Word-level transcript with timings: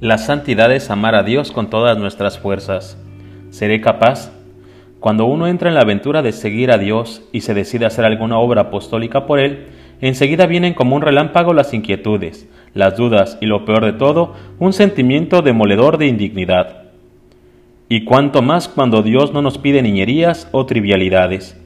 La 0.00 0.18
santidad 0.18 0.72
es 0.72 0.90
amar 0.90 1.14
a 1.14 1.22
Dios 1.22 1.52
con 1.52 1.70
todas 1.70 1.96
nuestras 1.96 2.36
fuerzas. 2.36 2.98
¿Seré 3.50 3.80
capaz? 3.80 4.32
Cuando 4.98 5.24
uno 5.24 5.46
entra 5.46 5.68
en 5.68 5.76
la 5.76 5.82
aventura 5.82 6.20
de 6.20 6.32
seguir 6.32 6.72
a 6.72 6.78
Dios 6.78 7.22
y 7.30 7.42
se 7.42 7.54
decide 7.54 7.86
hacer 7.86 8.04
alguna 8.04 8.38
obra 8.38 8.62
apostólica 8.62 9.24
por 9.24 9.38
Él, 9.38 9.66
enseguida 10.00 10.46
vienen 10.46 10.74
como 10.74 10.96
un 10.96 11.02
relámpago 11.02 11.54
las 11.54 11.72
inquietudes, 11.72 12.48
las 12.74 12.96
dudas 12.96 13.38
y 13.40 13.46
lo 13.46 13.64
peor 13.64 13.84
de 13.84 13.92
todo, 13.92 14.34
un 14.58 14.72
sentimiento 14.72 15.42
demoledor 15.42 15.96
de 15.96 16.08
indignidad. 16.08 16.82
Y 17.88 18.02
cuanto 18.04 18.42
más 18.42 18.66
cuando 18.66 19.00
Dios 19.02 19.32
no 19.32 19.42
nos 19.42 19.58
pide 19.58 19.80
niñerías 19.80 20.48
o 20.50 20.66
trivialidades. 20.66 21.56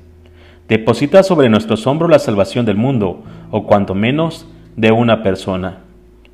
Deposita 0.69 1.23
sobre 1.23 1.49
nuestros 1.49 1.87
hombros 1.87 2.11
la 2.11 2.19
salvación 2.19 2.67
del 2.67 2.77
mundo, 2.77 3.23
o 3.51 3.65
cuanto 3.65 3.95
menos, 3.95 4.47
de 4.77 4.93
una 4.93 5.23
persona. 5.23 5.79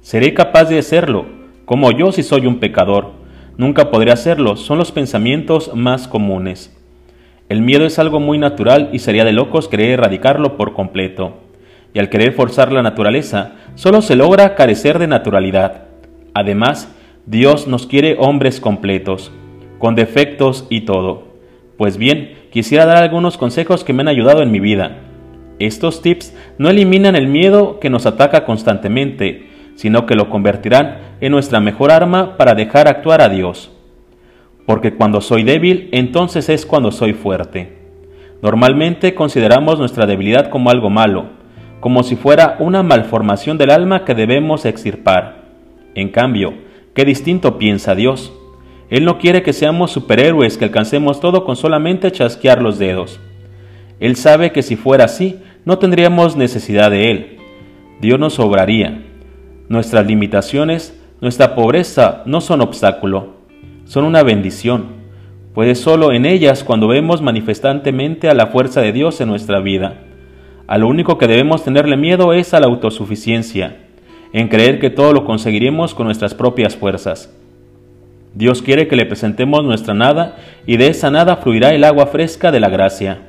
¿Seré 0.00 0.34
capaz 0.34 0.64
de 0.64 0.80
hacerlo? 0.80 1.43
Como 1.64 1.90
yo 1.92 2.12
si 2.12 2.22
soy 2.22 2.46
un 2.46 2.58
pecador, 2.58 3.12
nunca 3.56 3.90
podré 3.90 4.12
hacerlo, 4.12 4.56
son 4.56 4.76
los 4.76 4.92
pensamientos 4.92 5.74
más 5.74 6.08
comunes. 6.08 6.76
El 7.48 7.62
miedo 7.62 7.86
es 7.86 7.98
algo 7.98 8.20
muy 8.20 8.36
natural 8.36 8.90
y 8.92 8.98
sería 8.98 9.24
de 9.24 9.32
locos 9.32 9.68
querer 9.68 9.92
erradicarlo 9.92 10.58
por 10.58 10.74
completo. 10.74 11.38
Y 11.94 12.00
al 12.00 12.10
querer 12.10 12.34
forzar 12.34 12.70
la 12.70 12.82
naturaleza, 12.82 13.52
solo 13.76 14.02
se 14.02 14.14
logra 14.14 14.54
carecer 14.54 14.98
de 14.98 15.06
naturalidad. 15.06 15.84
Además, 16.34 16.94
Dios 17.24 17.66
nos 17.66 17.86
quiere 17.86 18.16
hombres 18.18 18.60
completos, 18.60 19.32
con 19.78 19.94
defectos 19.94 20.66
y 20.68 20.82
todo. 20.82 21.28
Pues 21.78 21.96
bien, 21.96 22.34
quisiera 22.50 22.84
dar 22.84 22.98
algunos 22.98 23.38
consejos 23.38 23.84
que 23.84 23.94
me 23.94 24.02
han 24.02 24.08
ayudado 24.08 24.42
en 24.42 24.50
mi 24.50 24.60
vida. 24.60 24.98
Estos 25.58 26.02
tips 26.02 26.36
no 26.58 26.68
eliminan 26.68 27.16
el 27.16 27.26
miedo 27.26 27.80
que 27.80 27.88
nos 27.88 28.04
ataca 28.04 28.44
constantemente, 28.44 29.53
sino 29.74 30.06
que 30.06 30.14
lo 30.14 30.30
convertirán 30.30 30.98
en 31.20 31.32
nuestra 31.32 31.60
mejor 31.60 31.90
arma 31.90 32.36
para 32.36 32.54
dejar 32.54 32.88
actuar 32.88 33.20
a 33.20 33.28
Dios. 33.28 33.70
Porque 34.66 34.94
cuando 34.94 35.20
soy 35.20 35.42
débil, 35.42 35.88
entonces 35.92 36.48
es 36.48 36.64
cuando 36.64 36.90
soy 36.90 37.12
fuerte. 37.12 37.84
Normalmente 38.42 39.14
consideramos 39.14 39.78
nuestra 39.78 40.06
debilidad 40.06 40.50
como 40.50 40.70
algo 40.70 40.90
malo, 40.90 41.26
como 41.80 42.02
si 42.02 42.16
fuera 42.16 42.56
una 42.58 42.82
malformación 42.82 43.58
del 43.58 43.70
alma 43.70 44.04
que 44.04 44.14
debemos 44.14 44.64
extirpar. 44.64 45.44
En 45.94 46.08
cambio, 46.08 46.54
qué 46.94 47.04
distinto 47.04 47.58
piensa 47.58 47.94
Dios. 47.94 48.32
Él 48.90 49.04
no 49.04 49.18
quiere 49.18 49.42
que 49.42 49.52
seamos 49.52 49.90
superhéroes 49.90 50.56
que 50.56 50.64
alcancemos 50.66 51.20
todo 51.20 51.44
con 51.44 51.56
solamente 51.56 52.10
chasquear 52.10 52.62
los 52.62 52.78
dedos. 52.78 53.20
Él 54.00 54.16
sabe 54.16 54.52
que 54.52 54.62
si 54.62 54.76
fuera 54.76 55.04
así, 55.04 55.40
no 55.64 55.78
tendríamos 55.78 56.36
necesidad 56.36 56.90
de 56.90 57.10
Él. 57.10 57.38
Dios 58.00 58.18
nos 58.18 58.34
sobraría, 58.34 59.02
Nuestras 59.68 60.06
limitaciones, 60.06 61.00
nuestra 61.22 61.54
pobreza 61.54 62.22
no 62.26 62.42
son 62.42 62.60
obstáculo, 62.60 63.34
son 63.86 64.04
una 64.04 64.22
bendición, 64.22 64.88
pues 65.54 65.80
solo 65.80 66.12
en 66.12 66.26
ellas 66.26 66.64
cuando 66.64 66.86
vemos 66.86 67.22
manifestantemente 67.22 68.28
a 68.28 68.34
la 68.34 68.48
fuerza 68.48 68.82
de 68.82 68.92
Dios 68.92 69.22
en 69.22 69.28
nuestra 69.28 69.60
vida. 69.60 70.02
A 70.66 70.76
lo 70.76 70.86
único 70.86 71.16
que 71.16 71.28
debemos 71.28 71.64
tenerle 71.64 71.96
miedo 71.96 72.34
es 72.34 72.52
a 72.52 72.60
la 72.60 72.66
autosuficiencia, 72.66 73.78
en 74.34 74.48
creer 74.48 74.80
que 74.80 74.90
todo 74.90 75.14
lo 75.14 75.24
conseguiremos 75.24 75.94
con 75.94 76.06
nuestras 76.06 76.34
propias 76.34 76.76
fuerzas. 76.76 77.34
Dios 78.34 78.60
quiere 78.60 78.86
que 78.86 78.96
le 78.96 79.06
presentemos 79.06 79.64
nuestra 79.64 79.94
nada 79.94 80.36
y 80.66 80.76
de 80.76 80.88
esa 80.88 81.10
nada 81.10 81.36
fluirá 81.36 81.70
el 81.70 81.84
agua 81.84 82.08
fresca 82.08 82.52
de 82.52 82.60
la 82.60 82.68
gracia. 82.68 83.28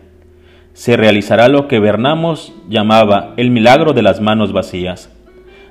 Se 0.74 0.98
realizará 0.98 1.48
lo 1.48 1.70
que 1.70 1.80
Bernamos 1.80 2.54
llamaba 2.68 3.34
el 3.38 3.52
milagro 3.52 3.94
de 3.94 4.02
las 4.02 4.20
manos 4.20 4.52
vacías. 4.52 5.15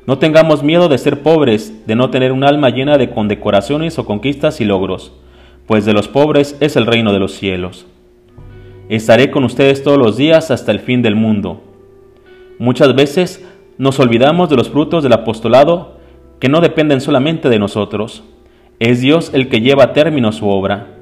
No 0.07 0.19
tengamos 0.19 0.63
miedo 0.63 0.89
de 0.89 0.99
ser 0.99 1.23
pobres, 1.23 1.87
de 1.87 1.95
no 1.95 2.11
tener 2.11 2.33
un 2.33 2.45
alma 2.45 2.69
llena 2.69 2.99
de 2.99 3.11
condecoraciones 3.11 3.99
o 3.99 4.05
conquistas 4.05 4.61
y 4.61 4.67
logros, 4.67 5.13
pues 5.67 5.87
de 5.87 5.95
los 5.95 6.09
pobres 6.09 6.59
es 6.61 6.77
el 6.77 6.85
reino 6.85 7.15
de 7.15 7.21
los 7.21 7.33
cielos. 7.33 7.87
Estaré 8.91 9.31
con 9.31 9.45
ustedes 9.45 9.83
todos 9.83 9.97
los 9.97 10.19
días 10.19 10.51
hasta 10.51 10.73
el 10.73 10.81
fin 10.81 11.01
del 11.01 11.17
mundo. 11.17 11.63
Muchas 12.59 12.95
veces 12.95 13.47
nos 13.79 13.99
olvidamos 13.99 14.51
de 14.51 14.57
los 14.57 14.69
frutos 14.69 15.03
del 15.03 15.15
apostolado 15.15 15.97
que 16.39 16.51
no 16.51 16.61
dependen 16.61 17.01
solamente 17.01 17.49
de 17.49 17.59
nosotros. 17.59 18.25
Es 18.81 19.01
Dios 19.01 19.31
el 19.33 19.49
que 19.49 19.63
lleva 19.63 19.85
a 19.85 19.93
término 19.95 20.33
su 20.33 20.47
obra. 20.51 20.99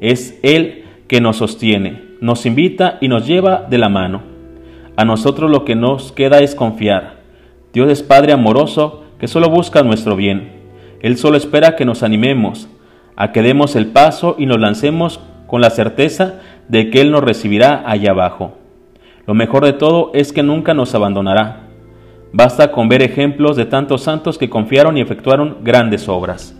Es 0.00 0.38
Él 0.44 0.84
que 1.08 1.20
nos 1.20 1.38
sostiene, 1.38 2.02
nos 2.20 2.46
invita 2.46 2.98
y 3.00 3.08
nos 3.08 3.26
lleva 3.26 3.66
de 3.68 3.78
la 3.78 3.88
mano. 3.88 4.22
A 4.96 5.04
nosotros 5.04 5.50
lo 5.50 5.64
que 5.64 5.74
nos 5.74 6.12
queda 6.12 6.38
es 6.38 6.54
confiar 6.54 7.23
Dios 7.74 7.90
es 7.90 8.04
Padre 8.04 8.32
amoroso 8.32 9.02
que 9.18 9.26
solo 9.26 9.50
busca 9.50 9.82
nuestro 9.82 10.14
bien. 10.14 10.52
Él 11.02 11.18
solo 11.18 11.36
espera 11.36 11.74
que 11.74 11.84
nos 11.84 12.04
animemos, 12.04 12.68
a 13.16 13.32
que 13.32 13.42
demos 13.42 13.74
el 13.74 13.88
paso 13.88 14.36
y 14.38 14.46
nos 14.46 14.60
lancemos 14.60 15.18
con 15.48 15.60
la 15.60 15.70
certeza 15.70 16.40
de 16.68 16.88
que 16.88 17.00
Él 17.00 17.10
nos 17.10 17.24
recibirá 17.24 17.82
allá 17.84 18.12
abajo. 18.12 18.52
Lo 19.26 19.34
mejor 19.34 19.64
de 19.64 19.72
todo 19.72 20.12
es 20.14 20.32
que 20.32 20.44
nunca 20.44 20.72
nos 20.72 20.94
abandonará. 20.94 21.62
Basta 22.32 22.70
con 22.70 22.88
ver 22.88 23.02
ejemplos 23.02 23.56
de 23.56 23.66
tantos 23.66 24.02
santos 24.02 24.38
que 24.38 24.48
confiaron 24.48 24.96
y 24.96 25.00
efectuaron 25.00 25.58
grandes 25.62 26.08
obras. 26.08 26.56